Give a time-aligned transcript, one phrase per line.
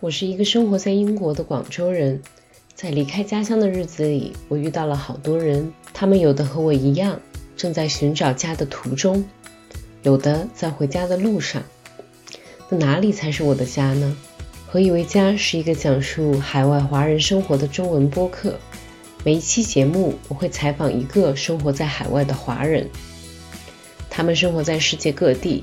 [0.00, 2.22] 我是一个生活在英国的广州人，
[2.74, 7.20] 在离开家乡的日子里，我遇到了好多人，他们有的和我一样，
[7.54, 9.22] 正在寻找家的途中，
[10.02, 11.62] 有的在回家的路上。
[12.70, 14.16] 那哪里才是我的家呢？
[14.66, 18.54] 何以为家是一个讲述海外华人生活的中文播客。
[19.22, 22.88] 每一期节目，我会采访一个生活在海外的华人，
[24.08, 25.62] 他们生活在世界各地。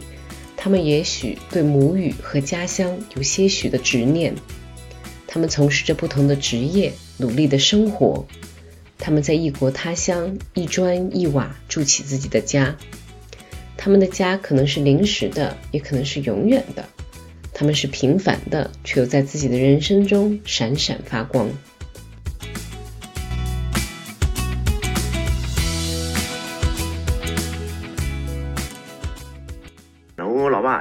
[0.68, 4.36] 他们也许对母语和家乡有些许的执念，
[5.26, 8.28] 他们从事着不同的职业，努力的生活。
[8.98, 12.76] 他们在异国他乡一砖一瓦筑起自己的家，
[13.78, 16.84] 他们的家可能是临时的，也可能是永远的。
[17.54, 21.50] 他们是平凡的，却又在自己的人生中闪闪发光。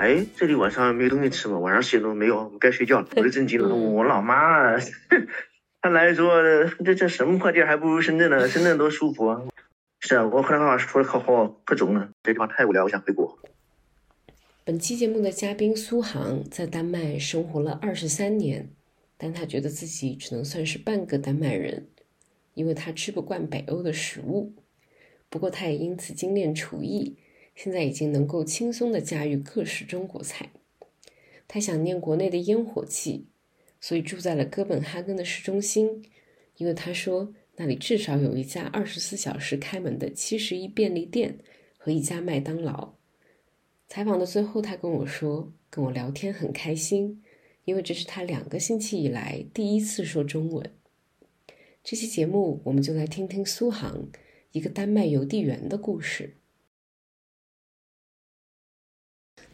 [0.07, 1.59] 哎，这里晚上没有东西吃吗？
[1.59, 3.09] 晚上十点钟没有，我们该睡觉了。
[3.17, 4.77] 我就震惊了，我老妈，
[5.83, 6.41] 她来说
[6.85, 9.43] 这这什么破地儿，还不如深圳呢，深圳多舒服啊！
[9.99, 13.37] 是啊，我河南话说的可好可中了，这地方太无聊，我想回国。
[14.65, 18.71] 本期节目的嘉宾苏杭在丹麦生活了二十三年，
[19.19, 21.89] 但他觉得自己只能算是半个丹麦人，
[22.55, 24.55] 因为他吃不惯北欧的食物。
[25.29, 27.17] 不过他也因此精炼厨艺。
[27.57, 30.51] 现在已经能够轻松地驾驭各式中国菜。
[31.49, 33.27] 他想念国内的烟火气，
[33.81, 36.05] 所以住在了哥本哈根的市中心，
[36.59, 41.39] 因为他说那里至少有一家二十四小时开门的七十一便利店
[41.79, 42.95] 和一家麦当劳。
[43.89, 47.23] 采访的最后，他跟我说，跟我聊天很开心，
[47.65, 50.71] 因为这是他两个星期以来第一次说中文。
[51.85, 54.09] 这期节目，我们就来听听苏杭
[54.51, 56.37] 一个丹麦邮递员的故事。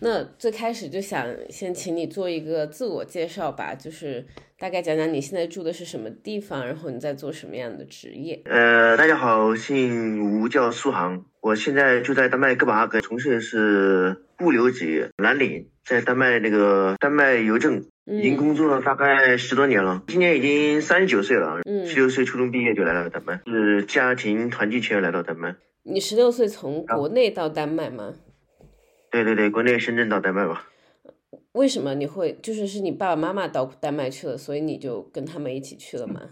[0.04, 4.26] 那最开始就想先请你做一个自我介绍吧，就是
[4.58, 8.42] 大概讲讲你现在住的是什么地方，然后你在做什么样的职业。
[8.46, 25.54] 呃，大家好，姓吴，叫苏杭，我现在住在丹麦哥本哈根，从事的是物流职业，蓝领，在丹麦那个丹麦邮政已经工作了大概十多年了，今年已经三十九岁了，嗯十六岁初中毕业就来到了丹麦，是家庭团聚前来到丹麦。
[25.84, 28.14] 你十六岁从国内到丹麦吗？
[29.12, 30.66] 对对对，国内深圳到丹麦吧。
[31.52, 36.30] 为什么你会就是是你爸爸妈妈到丹麦去了，所以你就跟他们一起去了吗？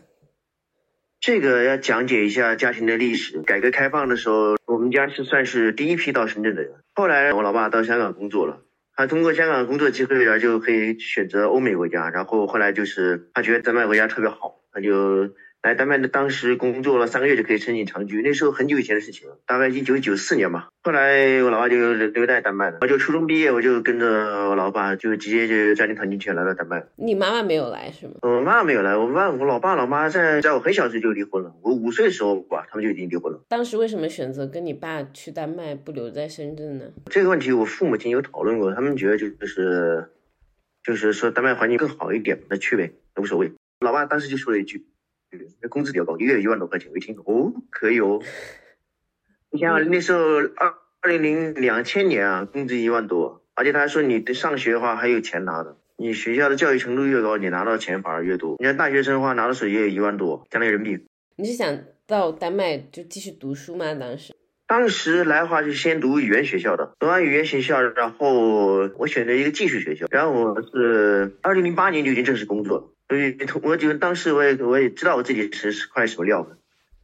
[1.21, 3.43] 这个要讲解一下家庭的历史。
[3.43, 6.73] 改革开放的时候，我们家是算是第一批到深圳的人。
[6.95, 8.63] 后来我老爸到香港工作了，
[8.97, 12.09] 他通过香港工作机会然后，就可以选择欧美国家。
[12.09, 15.29] 然后后来就是他觉得丹麦国家特别好，他就。
[15.63, 20.69] 来丹麦的当时工作了三个月就可以申请长居，那时候很久以前的事情了，大概一九九四年吧。
[20.83, 24.07] 后来我老爸就留在丹麦了，我就初中毕业我就跟着
[24.49, 26.83] 我老爸就直接就家庭团聚圈来到丹麦。
[26.97, 28.15] 你妈妈没有来是吗？
[28.23, 33.45] 我妈妈没有来，我妈我老爸老妈在在我很小时就离婚了，我五岁的时候吧，他们就已经离婚了。
[33.49, 36.87] 当时为什么选择跟你爸去丹麦不留在深圳呢？
[37.11, 40.09] 这个问题我父母亲有讨论过，他们觉得就是
[40.83, 43.53] 就是说丹麦环境更好一点，那去呗，无所谓。
[43.81, 44.87] 老爸当时就说了一句。
[45.61, 46.91] 那工资比较高，一个月一万多块钱。
[46.91, 48.21] 我一听，哦，可以哦。
[49.51, 55.77] 你想那时候二二零零两千年啊，工资一万多，而且他还说你上学的话还有钱拿的。
[55.97, 58.57] 你学校的教育程度越高，你拿到钱反而越多。
[58.59, 61.05] 你看大学生的话，拿到手也有一万多，相当于人民币。
[61.37, 63.95] 你是想到丹麦就继续读书吗？
[63.95, 64.35] 当时？
[64.67, 72.95] 当时来的话就先读语言学校的，读完语言学校，然后我选择一个技术学校，然后我是二零零八年就已经正式工作了。
[73.11, 76.59] 所以，我就当时我也我也知道我自己是是块什么料的，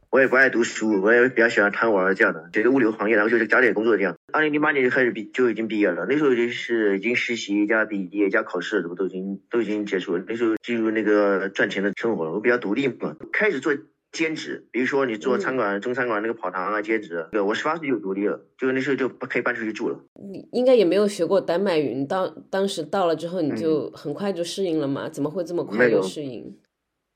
[0.09, 4.15] 我也不爱读书，我也比较喜欢贪玩这样的，觉得物流行业，然后就是找点工作这样。
[4.31, 10.23] 二零零八年就开始毕就已经毕业了，那时候就是已经实习加毕业加考试，什么都已经都已经结束了。
[10.25, 13.75] 那时候进入那个赚钱的生活了，我比较独立嘛，开始做。
[14.11, 17.27] 兼职，比如说你做餐馆、中餐馆那个跑堂啊，兼职。
[17.31, 19.99] 对，我十八岁就独立了，就那时候就不可以搬出去住了。
[20.31, 25.07] 你应该也没有学过丹麦语，你到当时到了之后，你就很快就适应了吗？
[25.09, 26.57] 怎么会这么快就适应？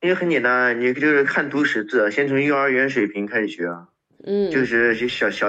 [0.02, 3.88] 因为很简单，你就是看图识字，先从幼儿园水平开始学啊。
[4.24, 4.52] 嗯。
[4.52, 5.48] 就是小小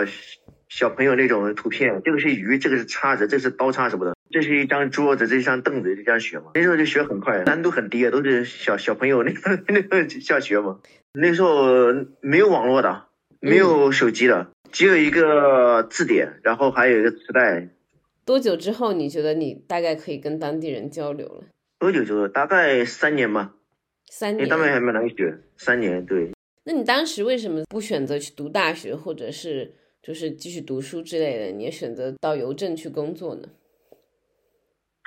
[0.68, 4.14] 小朋友那种图片，这个是鱼，这个是叉子，这是刀叉什么的。
[4.32, 6.52] 这是一张桌子，这是一张凳子，就这样学嘛。
[6.54, 10.80] 那时候就学很快，难度很低，都是小小朋友那个 那个教学嘛。
[11.12, 13.04] 那时候没有网络的，
[13.40, 17.68] 没有手机的，只有一个字典，然后还有一个磁带。
[18.24, 21.44] 多久之后你觉得你大概可以跟当地人交流了？
[21.78, 22.26] 多久之后？
[22.26, 23.54] 大概三年吧。
[24.10, 24.46] 三年。
[24.46, 25.38] 你当然还蛮难学。
[25.56, 26.30] 三年，对。
[26.64, 31.46] 那你当时为什么不选择去读大学，或者是就是继续读书之类的？
[31.46, 33.48] 你也选择到邮政去工作呢？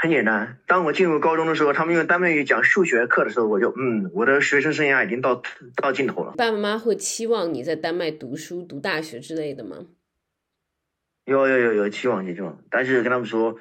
[0.06, 0.60] 很简单。
[0.68, 5.42] 当我进入高中的时候，他们用丹麦语讲数学课的时候，我就嗯，我的学生生涯已经到
[5.76, 6.34] 到尽头了。
[6.38, 9.78] 爸爸妈妈会期望你在丹麦读书、读大学之类的吗？
[11.26, 12.60] 有有有有期望，有期望。
[12.70, 13.58] 但是跟他们说，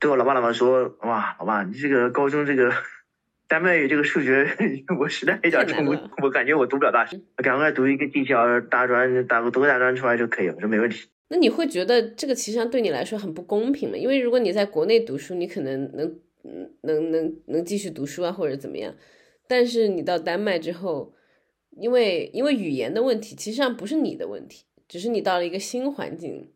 [0.00, 2.72] 对我老爸老妈说，哇，老爸，你这个高中这个
[3.46, 4.56] 丹麦语这个数学，
[4.98, 11.08] 我实在有点冲不，我感觉我读不了大学，赶快读一个技校大专，大个读个大专出来就可以了，我说没问题。
[11.32, 13.96] 那你会觉得这个其实上对你来说很不公平吗？
[13.96, 16.18] 因为如果你在国内读书，你可能能
[16.80, 18.92] 能能能继续读书啊，或者怎么样。
[19.46, 21.14] 但是你到丹麦之后，
[21.70, 26.52] 因为因为语言的问题，其实上不是你的问题，只是你到了一个新环境，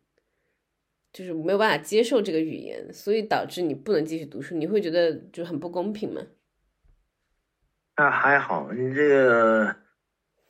[1.13, 4.55] 就是没有办法接受这个语言，所以导致你不能继续读书。
[4.55, 6.21] 你会觉得就很不公平吗？
[7.93, 9.84] 啊，还好，你这个。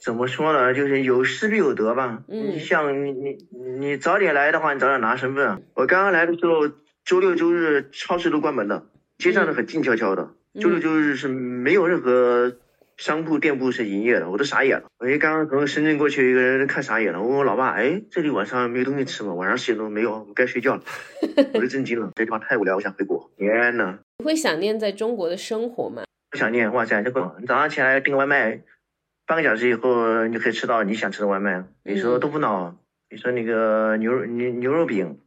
[0.05, 0.71] 怎么说呢？
[0.71, 2.21] 就是有失必有得吧。
[2.27, 3.37] 嗯，你像你你
[3.79, 5.63] 你早点来的话，你早点拿身份。
[5.73, 6.67] 我刚刚来的时候，
[7.03, 8.85] 周六周日超市都关门了，
[9.17, 10.29] 街上都很静悄悄的。
[10.61, 12.55] 周六周日是没有任何
[12.97, 14.85] 商铺店铺是营业的，我都傻眼了。
[14.99, 19.33] 我一刚刚从深圳过去，一个人看傻眼了，问我老爸：“哎，这里晚上没有东西吃吗？
[19.33, 20.83] 晚上十点钟没有，我该睡觉了。
[21.55, 23.31] ”我都震惊了，这地方太无聊，我想回国。
[23.37, 26.03] 天呐，你会想念在中国的生活吗？
[26.29, 28.61] 不想念，哇塞，这个你早上起来订个外卖。
[29.27, 31.63] 半个小时以后，你就可以吃到你想吃的外卖。
[31.83, 32.77] 比如说豆腐脑，
[33.07, 35.19] 比如说那个牛肉牛牛肉饼，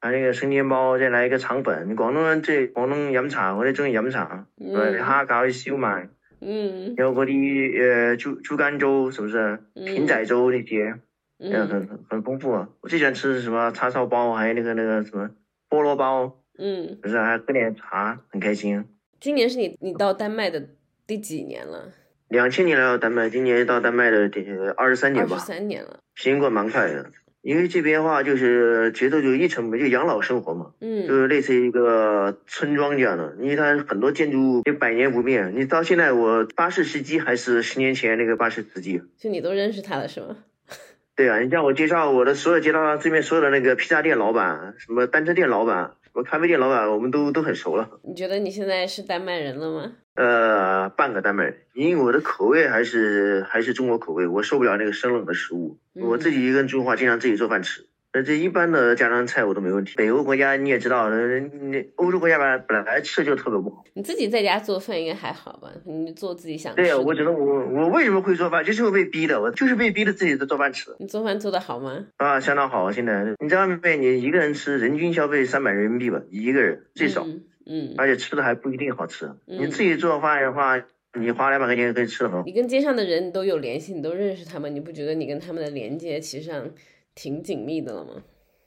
[0.00, 1.94] 还有那个生煎包，再来一个肠粉。
[1.94, 6.08] 广东人这广东饮茶，我哋中意饮茶，对，哈搞啲烧麦，
[6.40, 9.60] 嗯，有嗰啲呃猪猪肝粥，是不是？
[9.74, 10.98] 艇仔粥那些，
[11.38, 12.50] 嗯，很很很丰富。
[12.80, 15.30] 我最喜欢吃什么叉烧包，还有那个那个什么
[15.70, 18.84] 菠萝包，嗯，不是还喝点茶，很开心。
[19.20, 20.70] 今年是你你到丹麦的
[21.06, 21.92] 第几年了？
[22.28, 24.44] 两千年来到丹麦，今年到丹麦的第
[24.76, 25.36] 二十三年吧。
[25.36, 27.10] 二十三年了，时间过蛮快的。
[27.40, 33.34] 因为这边的话就是节奏就一成不变，就养老生活嘛，嗯，就是类似于一个村庄这样的。
[33.40, 39.00] 因为它很多建筑物就百年不变，你到现在我巴士司机还是十年前那个巴士司机。
[39.16, 40.36] 就你都认识他了是吗？
[41.16, 45.94] 对啊，你像我介绍我的所有街道上这边所有的那个披萨店老板，什么单车店老板。
[46.02, 47.90] 什么咖啡店老板，我们都都很熟了。
[48.02, 49.92] 你觉得你现在是丹麦人了吗？
[50.18, 55.78] 呃，半个丹麦人，因为我的口味还是还是中国口味，我受不了那个生冷的食物。
[55.92, 57.86] 我自己一个人住的话，经常自己做饭吃。
[58.12, 59.94] 那这一般的家常菜我都没问题。
[59.96, 63.84] 北欧国家你也知道，那欧洲国家吧，本来吃就特别不好。
[63.94, 65.70] 你自己在家做饭应该还好吧？
[65.84, 66.74] 你做自己想。
[66.74, 70.90] 对呀，我觉得我我为什么会做饭，就是被逼的，我就是被逼的自己在做饭吃。
[70.98, 72.06] 你做饭做的好吗？
[72.16, 72.90] 啊，相当好。
[72.90, 77.26] 现在你在外面，你一个人吃，人均消费三百人民币吧，一个人最少。
[77.66, 77.94] 嗯。
[77.98, 79.30] 而且吃的还不一定好吃。
[79.44, 80.82] 你自己做饭的话，
[81.12, 82.42] 你花两百块钱可以吃的很。
[82.46, 86.64] 你跟街上的人都有联系，你都认识他们，你不觉得你跟他们的连接其实上
[87.18, 88.12] 挺紧密的了吗？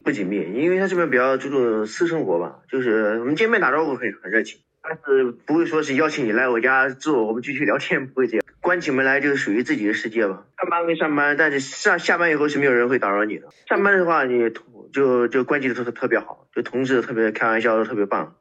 [0.04, 8.46] 不紧密，因为他这边比较注重私生活吧，就是我们见面打招呼很很热情，但是不会说是邀请你来我家住，我们继续聊天，不会这样。
[8.60, 10.46] 关起门来就是属于自己的世界吧。
[10.58, 13.48] 上班归上班，但是上下班以后是没有人会打扰你的。
[13.70, 14.52] 上班的话，你
[14.92, 18.36] 就就关系都特特别好，就同事特别开玩笑，特别棒。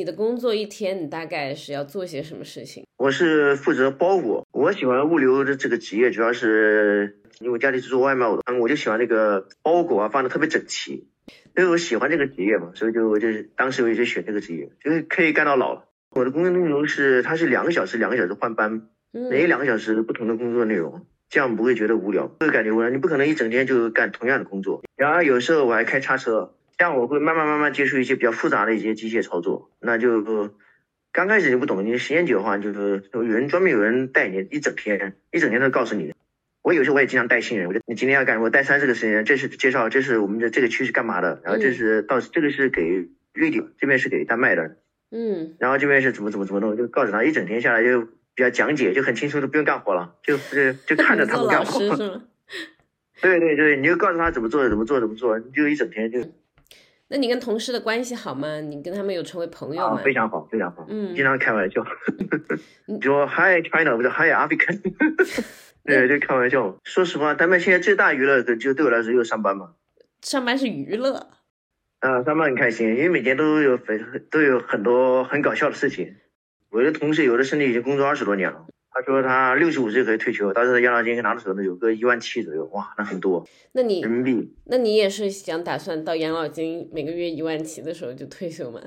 [0.00, 2.86] 你的工作一天，你大概是要做些什么事情？
[2.96, 7.18] 我是负责包裹，我喜欢物流的这个职业，主要是。
[7.40, 11.06] 因为我家里是做外贸的，嗯，我就喜欢那个包裹啊放的特别整齐，
[11.56, 15.84] 因为我喜欢这个职业嘛，所以就我就当时我就选这个职业，就是可以干到老了。
[16.10, 22.90] 我的工作内容是，它是两个小时两个小时换班，每两个小时不同的工作内容，这样不会觉得无聊，不会感觉无聊。
[22.90, 24.82] 你不可能一整天就干同样的工作。
[24.96, 30.50] 然而有时候我还开叉车，这样我会慢慢慢慢接触一些比较复杂的一些机械操作，那就
[31.12, 36.14] 刚开始就不懂，你时间久的话，就是有人专门有人带你一整天，一整天都告诉你。
[36.62, 44.78] 我有时候我也经常带新人，我就你今天要干，什么带三四个新人，这是介绍，这是我们的这个区是干嘛的，然后这是到这个是给瑞典，这边是给丹麦的，
[45.10, 48.00] 嗯，然后这边是怎么怎么怎么弄，就告诉他一整天下来就
[48.34, 51.78] 比较讲解，就很轻松，都不用干活了，就是就看着他们干活。
[53.20, 56.26] 对对对，你就告诉他怎么做怎么做怎么做，你就一整天就。
[57.12, 58.60] 那你跟同事的关系好吗？
[58.60, 60.00] 你跟他们有成为朋友吗？
[60.04, 61.84] 非常好，非常好，嗯，经常开玩笑，
[62.86, 64.80] 你说 Hi China 不是 Hi African。
[65.84, 66.78] 对，就开玩笑。
[66.84, 69.72] 说实话，丹麦现在最大娱乐的就对我来说就是上班嘛。
[70.22, 71.30] 上班是娱乐。
[71.98, 76.14] 啊，上班很开心，因为每天都有很都有很多很搞笑的事情。
[76.70, 83.46] 我的同事有的甚至已经工作二十多年了，他说他六十五岁可以退休，当时养老金拿到手呢有个一万七左右，哇，那很多。
[83.72, 84.54] 那你人民币？
[84.66, 88.80] 那你也是想打算到养老金每个月一万七的时候就退休吗？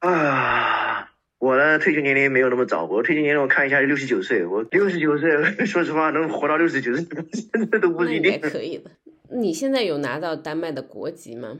[0.00, 1.10] 啊。
[1.38, 4.46] 我的退休年龄没有那么早，我退休年龄我看一下六十九岁。
[4.46, 5.30] 我六十九岁，
[5.66, 7.04] 说实话能活到六十九岁，
[7.34, 8.40] 现在都不一定。
[8.40, 8.90] 可以的。
[9.30, 11.58] 你现在有拿到丹麦的国籍吗？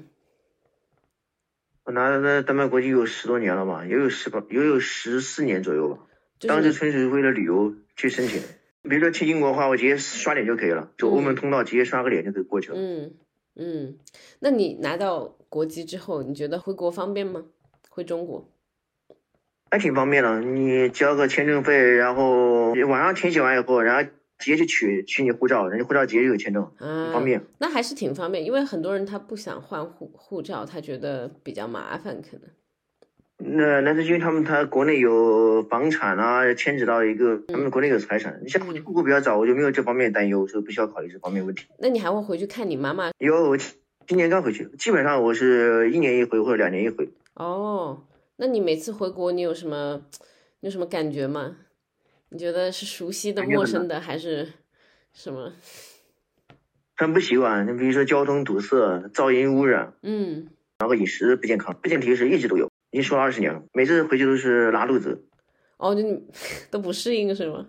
[1.84, 5.98] 我拿的丹麦国籍有十多年了吧，也有十八，也有十四年左右吧。
[6.48, 8.42] 当时纯属为了旅游去申请。
[8.82, 12.76] 比如说去英国的话，我直接刷脸就可以了，就欧盟通道直接刷个脸就可以过去了。
[12.78, 13.14] 嗯
[13.56, 13.96] 嗯，
[14.40, 17.44] 那你拿到国籍之后，你觉得回国方便吗？
[17.88, 18.50] 回中国？
[19.70, 27.42] 还挺方便的，你交个签证费，然后网上填写完以后，然后直接去取取你护照，人家护照直接就有签证，很方便。
[27.58, 32.42] 那还是挺方便，因为很多人他不想换护护照，他觉得比较麻烦，可能。
[33.36, 38.40] 那那是因为他们他国内有房产啊，牵扯到一个他们国内有财产。
[38.42, 41.66] 你像我出国比较早，我就没有这方面担忧，所以不需要考虑这方面问题。
[41.78, 43.10] 那你还会回去看你妈妈？
[43.18, 43.56] 有，我
[44.06, 47.08] 今年刚回去，基本上我是一年一回或者两年一回。
[47.34, 48.04] 哦，
[48.36, 50.02] 那你每次回国你有什么
[50.60, 51.56] 有什么感觉吗？
[52.30, 54.48] 你觉得是熟悉的、陌生的还是
[55.12, 55.52] 什么？
[56.96, 58.76] 很不习惯，你比如说交通堵塞、
[59.12, 60.46] 噪音污染，嗯，
[60.78, 62.70] 然后饮食不健康，不健体是一直都有。
[62.94, 65.24] 已经说了二十年了，每次回去都是拉肚子。
[65.78, 66.22] 哦，就你
[66.70, 67.66] 都不适应是吗？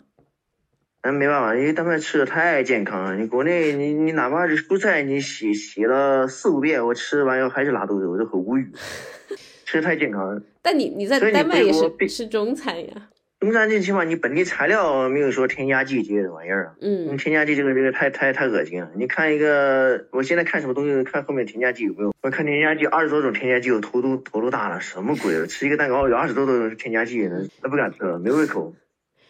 [1.01, 3.15] 嗯，没办法，因为丹麦吃的太健康了。
[3.15, 8.71] 你国内，你你哪怕是蔬菜，你洗洗了四五遍，我吃完以后还是拉肚子，我就很无语。
[9.65, 10.39] 吃的太健康了。
[10.61, 13.09] 但你你在丹麦也是吃中餐呀？
[13.39, 16.75] 中山最起码你本地材料没有说添加剂这些玩意儿啊。
[16.81, 17.17] 嗯。
[17.17, 18.91] 添加剂这个这个太太太恶心了。
[18.95, 22.13] 你看一个，我现在看什么东西，看后面添加剂有没有。
[22.21, 25.45] 我看添加剂二十多种添加剂，我头都头都大了，什么鬼？
[25.47, 27.29] 吃一个蛋糕有二十多种添加剂，
[27.61, 28.73] 那不敢吃了，没胃口。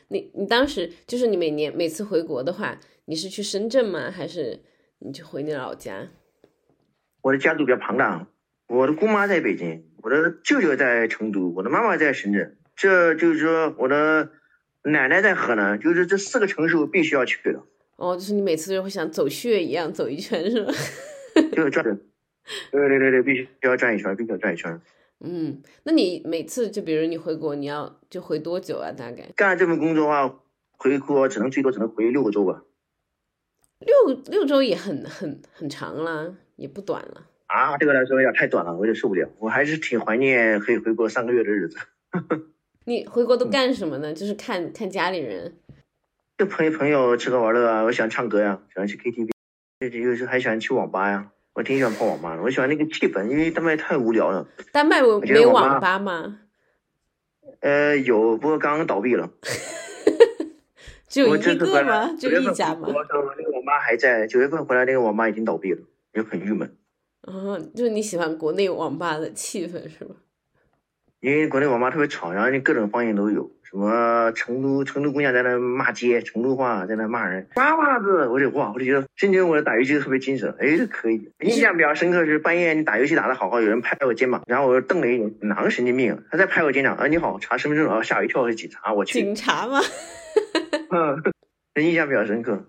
[0.07, 4.11] 你你当时就是你每年每次回国的话，你是去深圳吗？
[4.11, 4.61] 还是
[4.99, 6.07] 你就回你老家？
[7.21, 8.27] 我的家族比较庞大，
[8.67, 12.55] 我的姑妈在北京，我的舅舅在成都，我的妈妈在深圳。
[12.75, 14.29] 这就是说，我的
[14.83, 17.63] 奶奶在河南，就是这四个城市我必须要去的。
[17.95, 20.73] 哦，就是你每次就会像走穴一样走一圈，是吧？
[21.53, 21.83] 就是转，
[22.71, 24.81] 对对对对，必须要转一圈，必须要转一圈。
[25.21, 28.91] 嗯，那你每次就比如你回国，你要就回多久啊？
[28.91, 30.39] 大概干这份工作的话，
[30.71, 32.63] 回国只能最多只能回六个周吧。
[33.79, 37.27] 六六周也很很很长了，也不短了。
[37.47, 39.29] 啊，这个来说有点太短了，我有点受不了。
[39.39, 41.77] 我还是挺怀念可以回国三个月的日子。
[42.85, 44.13] 你回国都干什么呢？
[44.13, 45.57] 就是看看家里人，
[46.37, 47.83] 就陪朋友吃喝玩乐啊。
[47.83, 49.29] 我喜欢唱歌呀，喜欢去 KTV，
[50.03, 51.31] 有时还喜欢去网吧呀。
[51.53, 54.47] 我挺喜欢泡网吧的，我喜欢那个气氛，因为丹麦太无聊了。
[54.71, 56.41] 丹麦没网吧吗？
[57.61, 59.31] 呃，有，不过刚刚倒闭了。
[61.07, 62.13] 只有一个吗？
[62.19, 62.87] 就一家吗？
[62.89, 65.81] 那个网吧还在，九月份回来那个网吧已经倒闭了，
[66.13, 66.75] 就很郁闷。
[67.21, 70.15] 啊，就是你喜欢国内网吧的气氛是吧？
[71.21, 81.31] 因为国内网吧特别吵，然后你各种方言都有，什么成都成都姑娘在那骂街，成都话在那骂人，瓜娃子，我就哇，我就觉得瞬间我的打游戏特别精神，哎，这可以。
[81.39, 86.23] 印象比较深刻是半夜你打游戏打的好好，有人拍我肩膀，然后我就瞪了一眼，哪个神经病？
[86.29, 89.19] 他在拍我肩膀，啊，你好，查身份证啊，吓我一跳，是警察，我去。
[89.19, 89.79] 警察吗？
[90.91, 91.23] 嗯，
[91.83, 92.65] 印象比较深刻。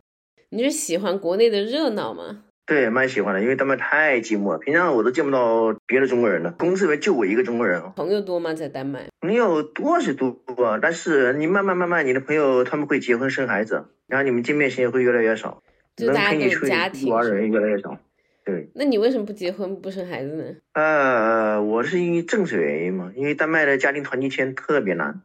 [0.48, 2.44] 你是喜欢国内的热闹吗？
[2.66, 7.80] 对，蛮喜欢的，因为他们太寂寞了，平常我都见不到别的中国人了，公司里面就我一个中国人。
[7.94, 8.52] 朋友多吗？
[8.54, 9.06] 在丹麦？
[9.20, 10.36] 朋友多是多，
[10.82, 15.62] 但是你慢慢慢慢，你的朋友他们会结婚生孩子，然后你们见面时间会越来越少，
[15.94, 17.96] 就大家都家庭玩的人越来越少。
[18.44, 20.44] 对，那你为什么不结婚不生孩子呢？
[20.72, 25.22] 呃，我是因为政治原因嘛，因为丹麦的家庭团聚签特别难。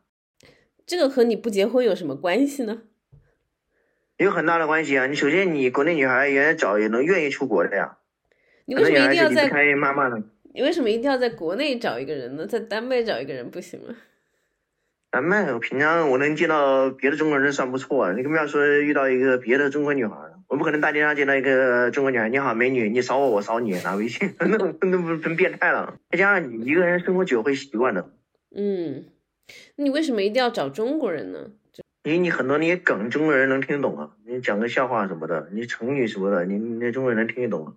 [0.86, 2.83] 这个和你不结婚有什么关系呢？
[4.24, 5.08] 有很大的关系啊！
[5.08, 7.98] 你首先，你国内女孩也找也能愿意出国的呀。
[8.66, 10.24] 你为什么一定要在妈妈呢？
[10.54, 12.46] 你为什么一定要在国内找一个人呢？
[12.46, 13.96] 在丹麦找一个人不行吗？
[15.10, 20.40] 丹麦，我平常我能见到别的中国人算不错，你更不要说遇到一个别的中国女孩了。
[20.48, 25.96] 我不可能大街上见到一个中国女孩，你好，美女，你扫我，我扫你，拿微信，那那不成变态了？
[26.12, 28.12] 再加上你一个人生活久会习惯的。
[28.56, 29.06] 嗯，
[29.78, 31.50] 你为什么一定要找中国人呢？
[32.03, 34.12] 因为你很多那些梗，中国人能听得懂啊。
[34.25, 37.75] 你讲个笑话什么的，你成语什么的，你那中国人能听得懂。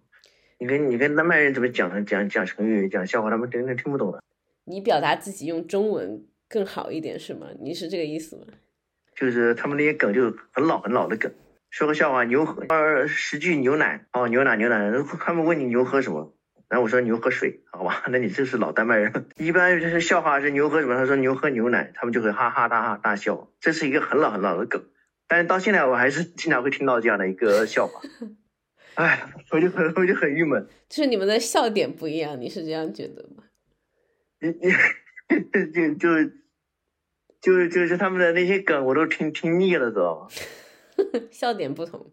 [0.58, 4.22] 你跟你跟丹麦人怎么讲讲讲成语、讲笑话，他们真的听不懂的。
[4.64, 7.48] 你表达自己用中文更好一点是吗？
[7.60, 8.44] 你是这个意思吗？
[9.14, 11.30] 就是他们那些梗就很老很老的梗，
[11.68, 14.90] 说个笑话，牛喝呃十句牛奶哦，牛奶牛奶，
[15.20, 16.34] 他们问你牛喝什么？
[16.74, 19.26] 然后我说牛喝水，好吧，那你这是老丹麦人。
[19.36, 20.96] 一般就是笑话是牛喝什么？
[20.96, 23.48] 他说牛喝牛奶，他们就会哈哈大哈大笑。
[23.60, 24.84] 这是一个很老很老的梗，
[25.28, 28.00] 但是到现在我还是经常会听到这样的一个笑话。
[28.96, 30.66] 哎，我就很我就很郁闷。
[30.88, 33.44] 就是你们的笑点不一样，你是这样觉得吗？
[34.40, 34.72] 你你
[35.96, 36.30] 就就
[37.40, 40.26] 就就是他们的那些梗，我都听听腻了，知道吗？
[41.30, 42.10] 笑点不同。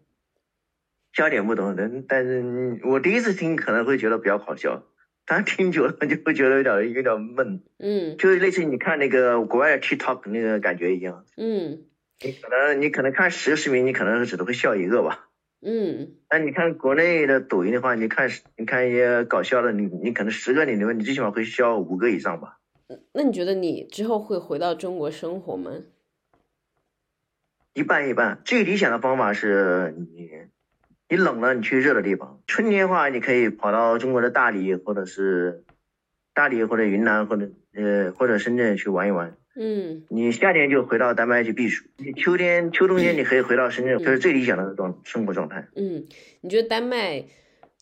[1.12, 4.82] 笑点不同，但但是我第一次听可能会觉得比较好笑，
[5.26, 11.24] 但听久了就会觉得有点有点闷，嗯就是类似于你看那个国外的 TikTok 那个感觉一样。
[11.36, 11.84] 嗯
[12.24, 15.28] 你可能你可能看十个视频，你可能只会笑一个吧。
[15.60, 22.58] 嗯那你看国内的抖音的话，你看你看一些搞笑的，你你可能十个里面，你最起码会笑五个以上吧。
[23.12, 25.72] 那你觉得你之后会回到中国生活吗？
[27.74, 28.40] 一半一半。
[28.44, 30.28] 最理想的方法是你
[31.12, 32.40] 你冷了，你去热的地方。
[32.46, 35.62] 春天的话，你可以跑到中国的大理，或者是
[36.32, 39.36] 大理或者云南或者呃或者深圳去玩一玩。
[39.54, 45.68] 嗯你夏天就回到丹麦去避暑，你秋天秋冬天你可以回到深圳，嗯这是最理想的状生活状态。
[45.76, 46.06] 嗯，
[46.40, 47.22] 你觉得丹麦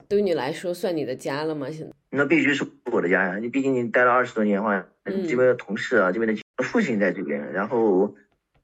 [0.09, 1.71] 对于你来说算你的家了吗？
[1.71, 1.93] 现在？
[2.11, 3.39] 那必须是我的家呀！
[3.39, 8.17] 你毕竟你待了二十多年的话，嗯这边的同事啊，这边的父亲在这边，然后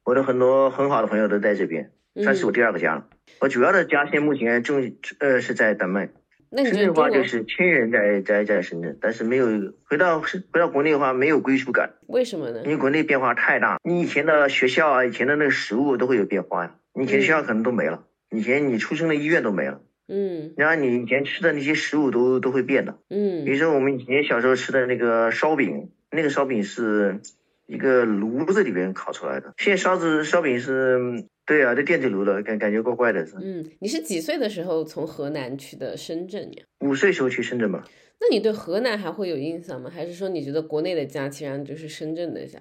[0.02, 1.92] 我的很多很好的朋友都在这边，
[2.22, 3.06] 算是我嗯，第二个家了。
[3.40, 6.08] 我主要的家现目前正呃是在丹麦，
[6.56, 9.46] 深圳的话就是亲人在在在深圳，但是没有
[9.84, 12.70] 回到回到国内的话没有归属感，为什么呢因？
[12.70, 22.98] 为国内变化太大，你以前的学校啊，以前的那个食物都会有变化呀，你以前学校可能都没了，以前你出生的医院都没了，嗯然后你以前吃的那些食物都都会变的。
[23.10, 27.20] 嗯比如嗯说我们以前小时候吃的那个烧饼，那个烧饼是
[27.66, 33.34] 一个炉子里边烤出来的，现在烧子烧饼是，对啊，这电子炉的，感感觉怪怪的是。
[33.40, 36.64] 嗯，你是几岁的时候从河南去的深圳呀？
[36.80, 37.84] 五岁时候去深圳吧，
[38.20, 39.90] 那你对河南还会有印象吗？
[39.92, 42.60] 还是说你觉得国内的家其实上就是深圳的家？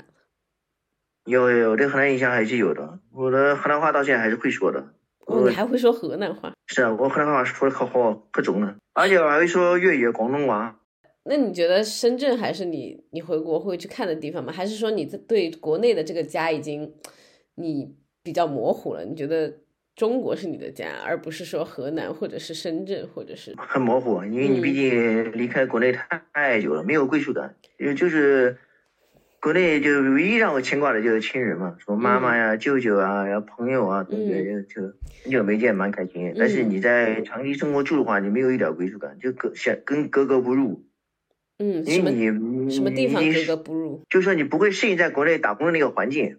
[1.25, 3.00] 有有有，对河南印象还是有的。
[3.12, 4.93] 我的河南话到现在还是会说的。
[5.27, 6.53] 哦，你还会说河南话？
[6.67, 10.79] 是啊，我河南话说的可好可重了，而且我还会说粤语、广东话。
[11.27, 14.53] 那你觉得深圳还是你你回国会去看的地方吗？
[14.53, 16.94] 还是说你在对国内的这个家已经
[17.55, 19.03] 你比较模糊了？
[19.03, 19.51] 你觉得
[19.96, 27.55] 中国是你的家，而不是说河南或者是深圳或者是很模糊，因为你嗯毕竟离开国内太太久了，没有归属感。
[27.79, 28.58] 也就是
[29.41, 36.36] 国内就唯一让我牵挂的就是亲人嘛，什么妈妈呀、舅舅啊、然后朋友啊，同学就就很久没见，蛮开心。
[36.38, 40.84] 但是你在长期生活住的话，你没有一点归属感，就格像跟格格不入，
[41.58, 44.02] 嗯什么因为你什么地方你格格不入？
[44.10, 46.38] 就是说你不会适应在国内打工的那个环境，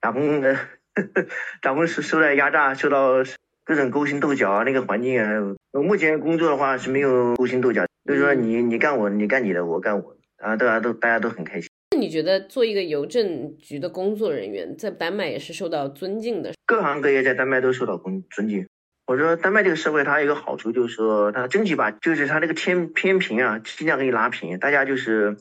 [0.00, 0.56] 打工的
[1.60, 3.24] 打工受受到压榨，受到
[3.64, 5.54] 各种勾心斗角啊，那个环境啊。
[5.72, 11.68] 我目前工作的话是没有勾心斗角，就是说你你干我，你干你的，我干我的，啊，大家都大家都很开心。
[11.92, 16.52] 那你觉得做一个邮政局的工作人员，在丹麦也是受到尊敬的？
[16.66, 18.66] 各行各业在丹麦都受到尊尊敬。
[19.12, 25.36] 我说丹麦这个社会它有一个好处，就是说它争取吧，就是它这个天偏平啊，尽量给你拉平，大家就是，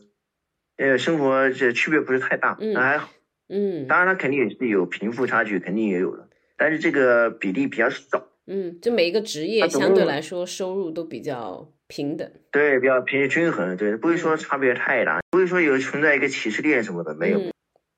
[0.75, 3.09] 呃，生活这区别不是太大，嗯那还好。
[3.47, 12.29] 嗯当然，它肯定也是有贫富差距，肯定也有的，但是这个比例比较少，嗯，就每一个职业相对来说收入都比较平等。
[12.51, 17.39] 对，比较平均衡，对，不会说差别太大，不会说有存在一个歧视链什么的，没有。
[17.39, 17.51] 嗯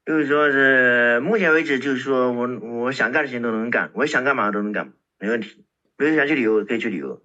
[0.06, 4.92] 就是说是目前为止，就是说我我想干的事情都能干，我想干嘛都能干，
[5.24, 5.64] 没问题。
[5.96, 7.22] 比如想去旅游可以去旅游，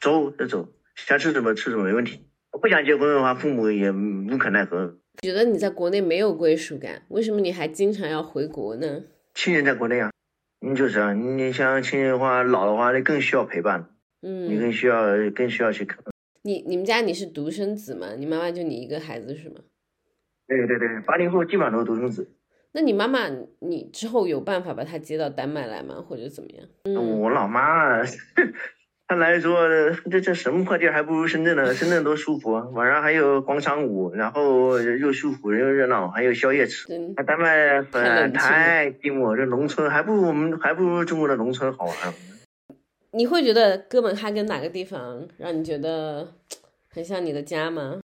[0.00, 2.26] 走就走，想吃什么吃什么没问题。
[2.50, 4.96] 不想结婚的话，父母也无可奈何。
[5.20, 9.04] 觉得你在国内没有归属感，为什么你还经常要回国呢？
[9.34, 10.10] 亲人在国内啊，
[10.60, 13.90] 你就是啊，你像亲人的话，老的话，那更需要陪伴，
[14.22, 16.02] 嗯你，更需要更需要去看。
[16.40, 18.14] 你你们家你是独生子吗？
[18.16, 19.56] 你妈妈就你一个孩子是吗？
[20.46, 22.30] 对对对，八零后基本上都是独生子。
[22.72, 23.28] 那你妈妈
[23.60, 26.02] 你之后有办法把她接到丹麦来吗？
[26.08, 26.66] 或者怎么样？
[26.84, 28.02] 嗯我老妈，
[29.06, 29.68] 她来说
[30.10, 31.74] 这这什么破地儿，还不如深圳呢。
[31.74, 36.86] 深圳多舒服啊，晚上还有广场舞，然后又舒服又热闹，还有宵夜吃。
[37.16, 37.82] 那丹麦
[38.30, 41.94] 太寂寞，这农村还不如我们还不如中国的农村好玩。
[43.10, 46.32] 你会觉得哥本哈根哪个地方让你觉得
[46.88, 48.00] 很像你的家吗？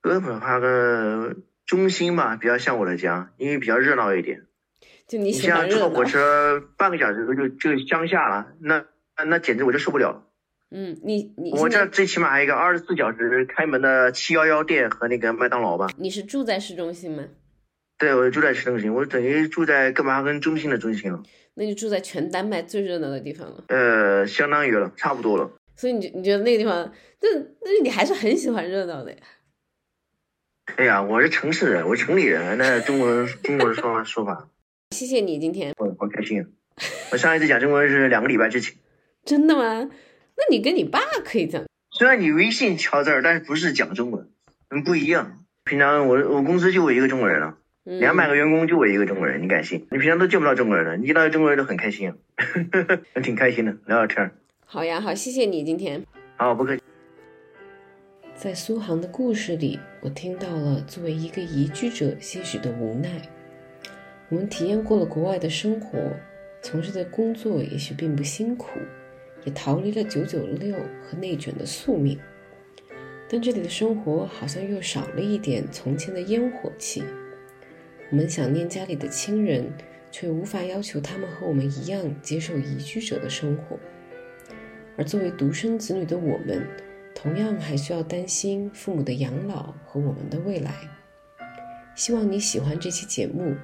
[0.00, 4.42] 哥本哈根中心嘛，比较像我的家，因为比较热闹一点。
[5.06, 6.04] 就你像坐火。
[6.04, 10.26] 车半个小时就就乡下了，那那那简直我就受不了了。
[10.70, 15.88] 嗯，你你我这最起码还有一个二十四小时开门的七幺幺店和那个麦当劳吧。
[15.98, 17.24] 你是住在市中心吗？
[17.96, 21.22] 对，我住在市中心，我等于住在哥本哈根中心的中心了，
[21.54, 23.64] 那就住在全丹麦最热闹的地方了。
[23.68, 25.50] 呃，相当于了，差不多了。
[25.76, 27.30] 所以你觉你觉得那个地方，但
[27.64, 29.18] 但是你还是很喜欢热闹的呀。
[30.64, 34.48] 哎呀，我是城市人，我是城里人，那中国人中国的说法说法，
[34.90, 36.46] 谢谢你今天，我好开心啊！
[37.12, 38.74] 我上一次讲中文是两个礼拜之前，
[39.24, 39.88] 真的吗？
[40.36, 41.62] 那你跟你爸可以讲，
[41.96, 44.28] 虽然你微信敲字儿，但是不是讲中文，
[44.70, 45.44] 嗯，不一样。
[45.64, 49.86] 平常我我公司就我一个中国人了，嗯，两百个员工就我一个中国人，你敢信？
[49.90, 52.16] 你平常都见不到中国人的，你见到中国人都很开心啊，
[53.22, 54.32] 挺开心的，聊聊天儿。
[54.66, 56.02] 好呀，好，谢谢你今天。
[56.36, 56.82] 好，不客气。
[58.44, 63.22] 在苏杭的故事里，我听到了作为一个移居者些许的无奈。
[64.28, 65.98] 我们体验过了国外的生活，
[66.60, 68.78] 从事的工作也许并不辛苦，
[69.44, 72.18] 也逃离了九九六和内卷的宿命，
[73.30, 77.02] 但这里的生活好像又少了一点从前的烟火气。
[78.10, 79.72] 我们想念家里的亲人，
[80.10, 83.78] 却无法要求他们和我们一样接受移居者的生活。
[84.98, 86.62] 而作为独生子女的我们，
[87.14, 90.72] 同样还需要担心父母的养老和我们的未来。
[91.94, 93.54] 希望你喜欢这期节目。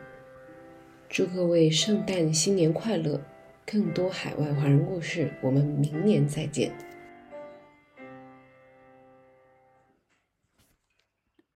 [1.08, 3.20] 祝各位圣诞新年快乐！
[3.66, 6.72] 更多海外华人故事，我们明年再见。